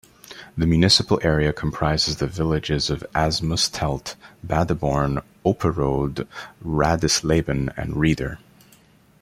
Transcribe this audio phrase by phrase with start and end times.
[0.57, 6.25] The municipal area comprises the villages of Asmusstedt, Badeborn, Opperode,
[6.65, 8.39] Radisleben, and Rieder.